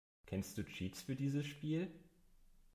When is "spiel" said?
1.45-1.91